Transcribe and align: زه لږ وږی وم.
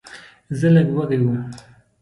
زه 0.59 0.67
لږ 0.75 0.87
وږی 0.95 1.19
وم. 1.23 1.39